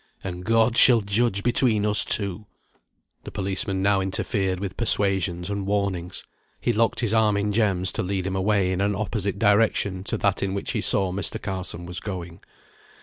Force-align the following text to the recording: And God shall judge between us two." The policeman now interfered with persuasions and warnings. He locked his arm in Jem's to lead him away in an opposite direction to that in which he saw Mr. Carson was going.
And 0.23 0.43
God 0.43 0.77
shall 0.77 1.01
judge 1.01 1.43
between 1.43 1.85
us 1.85 2.03
two." 2.03 2.47
The 3.23 3.29
policeman 3.29 3.83
now 3.83 4.01
interfered 4.01 4.59
with 4.59 4.75
persuasions 4.75 5.47
and 5.47 5.67
warnings. 5.67 6.23
He 6.59 6.73
locked 6.73 7.01
his 7.01 7.13
arm 7.13 7.37
in 7.37 7.51
Jem's 7.53 7.91
to 7.91 8.01
lead 8.01 8.25
him 8.25 8.35
away 8.35 8.71
in 8.71 8.81
an 8.81 8.95
opposite 8.95 9.37
direction 9.37 10.03
to 10.05 10.17
that 10.17 10.41
in 10.41 10.55
which 10.55 10.71
he 10.71 10.81
saw 10.81 11.11
Mr. 11.11 11.39
Carson 11.39 11.85
was 11.85 11.99
going. 11.99 12.41